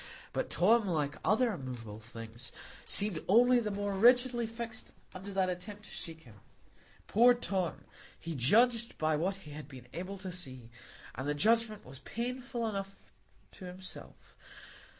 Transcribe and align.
But 0.33 0.49
Tom, 0.49 0.87
like 0.87 1.17
other 1.23 1.53
immovable 1.53 1.99
things, 1.99 2.51
seemed 2.87 3.23
only 3.27 3.59
the 3.59 3.69
more 3.69 3.93
rigidly 3.93 4.47
fixed 4.47 4.91
under 5.13 5.31
that 5.31 5.47
attempt 5.47 5.83
to 5.83 5.91
shake 5.91 6.23
him. 6.23 6.39
Poor 7.05 7.35
Tom! 7.35 7.83
he 8.19 8.33
judged 8.33 8.97
by 8.97 9.15
what 9.15 9.35
he 9.45 9.51
had 9.51 9.67
been 9.67 9.87
able 9.93 10.17
to 10.17 10.31
see; 10.31 10.71
and 11.13 11.27
the 11.27 11.35
judgment 11.35 11.85
was 11.85 11.99
painful 11.99 12.67
enough 12.67 12.95
to 13.51 13.65
himself. 13.65 14.35